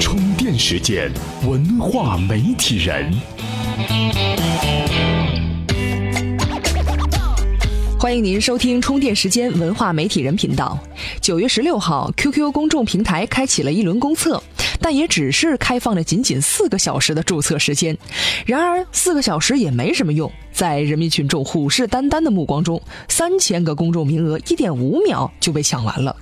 [0.00, 1.12] 充电时间，
[1.46, 3.12] 文化媒体人。
[7.98, 10.78] 欢迎您收听充电时间文化媒体人频道。
[11.20, 14.42] 九月十六号，QQ 公众平台开启了一轮公测。
[14.80, 17.96] 但也只是开放了仅仅四个小时的注册时间，
[18.46, 26.16] 然而四个小时也没什么用，在人民群众虎视眈眈的目光中，三千个公众名额一点五秒就被抢完了。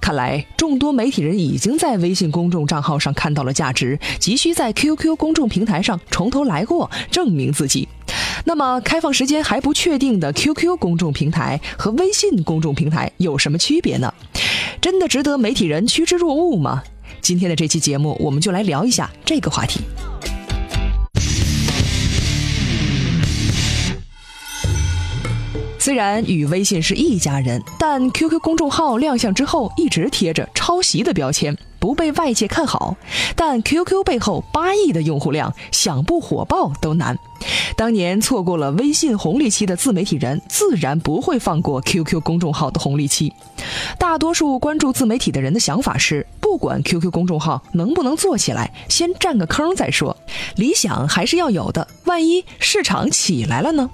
[0.00, 7.88] 看来众多媒体人已经在微信公众账号上看到了价值，急需在 QQ 公众平台上从头来过，证明自己。
[8.44, 14.12] 那么开放时间还不确定的 QQ 公众平台和微信公众平台有什么区别呢？
[14.80, 16.82] 真的值得媒体人趋之若鹜吗？
[17.20, 19.80] 今天的这期节目，我们就来聊一下这个话题。
[25.78, 32.96] 虽然与微信是一家人，但 QQ 公众号亮相之后一直贴着抄袭的标签，不被外界看好。
[33.34, 37.18] 但 QQ 背后八亿的用户量，想不火爆都难。
[37.74, 43.32] 当年错过了微信红利期的自媒体人，自然不会放过 QQ 公众号的红利期。
[43.98, 50.14] 大多数关注自媒体的人的想法是，不管 QQ 公众号能不能做起来，先占个坑再说。
[50.56, 53.88] 理想还是要有的，万一市场起来了呢？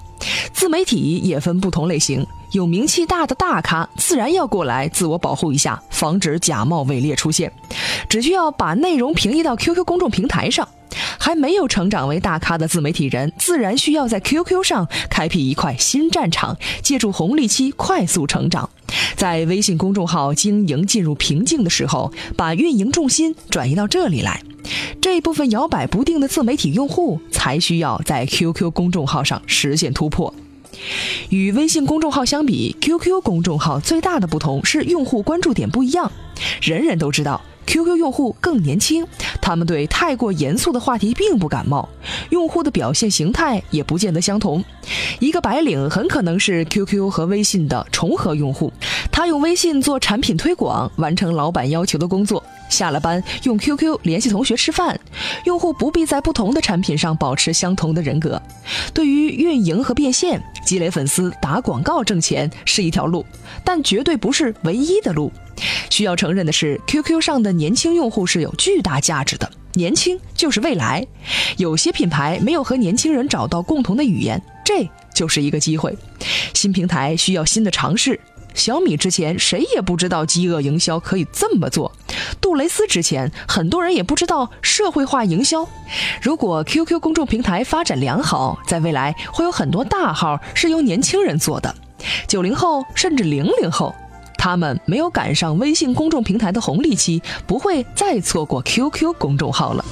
[0.52, 7.52] 自媒体也分不同类型，有名气大的大咖，自然要过来自我保护一下，防止假冒伪劣出现。
[8.08, 10.68] 只需要把内容平移到 QQ 公众平台上。
[11.18, 18.70] 还没有成长为大咖的自媒体人，自然需要在 QQ 上开辟一块新战场，借助红利期快速成长。
[19.16, 24.40] 在微信公众号经营进入瓶颈的时候，把运营重心转移到这里来。
[25.00, 30.32] 这部分摇摆不定的自媒体用户，才需要在 QQ 公众号上实现突破。
[31.30, 36.10] 与微信公众号相比，QQ 公众号最大的不同是用户关注点不一样。
[36.62, 37.40] 人人都知道。
[37.66, 39.04] QQ 用户更年轻，
[39.42, 41.88] 他们对太过严肃的话题并不感冒，
[42.30, 44.64] 用户的表现形态也不见得相同。
[45.18, 48.72] 一个白领很可能是 QQ 和微信的重合用户，
[49.10, 52.40] 他用微信做产品推广，完成老板要求的工作。
[52.68, 54.98] 下了班用 QQ 联系同学吃饭，
[55.44, 58.40] 用户不必在不同的产品上保持相同的人格。
[58.92, 63.24] 对于运营和变现、积累粉丝、打广告挣钱是一条路，
[63.64, 65.32] 但绝对不是唯一的路。
[65.88, 71.06] 需要承认的是，QQ 上的年轻用户是有巨大价值的，年轻就是未来。
[71.56, 75.96] 有些品牌没有和年轻人找到共同的语言，这就是一个机会。
[76.52, 78.20] 新平台需要新的尝试。
[78.52, 81.92] 小米之前谁也不知道饥饿营销可以这么做，
[82.40, 85.66] 杜蕾斯之前很多人也不知道社会化营销。
[86.22, 91.74] 如果 QQ 公众平台发展良好，在未来会有很多大号是由年轻人做的，
[92.26, 93.94] 九零后甚至零零后。
[94.38, 99.84] 他们没有赶上微信公众平台的红利期，不会再错过 QQ 公众号了。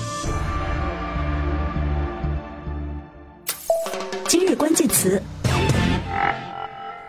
[4.28, 5.20] 今日关键词。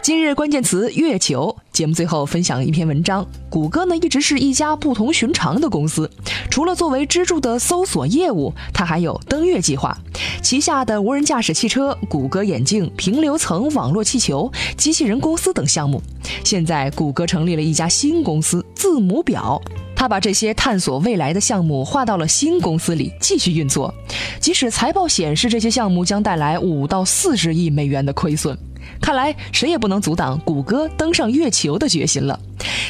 [0.02, 1.55] 今日关键词：月球。
[1.76, 3.28] 节目最后分享一篇文章。
[3.50, 6.10] 谷歌呢一直是一家不同寻常的公司，
[6.50, 9.96] 除了作为支柱的搜索业务，它还有登月计划。
[10.42, 16.02] 旗下的无人驾驶汽车、谷歌眼镜、平流层网络气球、机器人公司等项目。
[16.46, 19.62] 现在，谷歌成立了一家新公司——字母表。
[19.98, 23.94] 他把这些探索未来的项目划到了新公司里继续运作。
[24.40, 28.58] 即使财报显示这些项目将带来五到四十亿美元的亏损。
[29.02, 32.40] 看来谁也不能阻挡谷歌登上月球的决心了。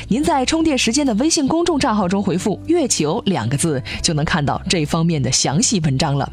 [0.08, 6.32] 您在充电时间的微信公众账号中回复“月球”两个字，就能看到这方面的详细文章了。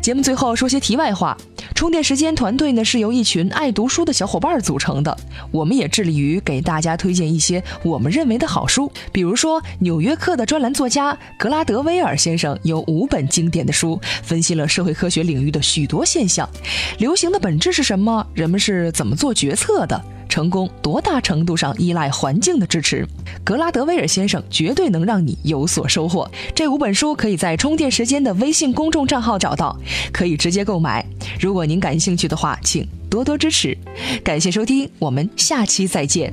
[0.00, 1.36] 节目最后说些题外话。
[1.74, 5.16] 充电时间团队呢是由一群爱读书的小伙伴组成的，
[5.50, 8.90] 我们也致力于给大家推荐一些我们认为的好书。
[9.12, 16.48] 比如说，《纽约客》的专栏作家格拉德威尔先生有五本经典的书，分析了社会科学领域的许多现象。
[16.98, 18.26] 流行的本质是什么？
[18.34, 20.04] 人们是怎么做决策的？
[20.30, 23.06] 成功多大程度上依赖环境的支持？
[23.44, 26.30] 格拉德威尔先生绝对能让你有所收获。
[26.54, 29.76] 这五本书可以在充电时间的微信公众账号找到，
[30.12, 31.04] 可以直接购买。
[31.40, 33.76] 如果您感兴趣的话，请多多支持。
[34.22, 36.32] 感谢收听，我们下期再见。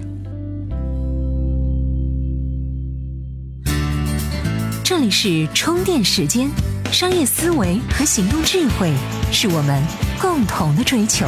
[4.83, 6.49] 这里是充电时间，
[6.91, 8.93] 商业思维和行动智慧
[9.31, 9.83] 是我们
[10.21, 11.25] 共同的追求。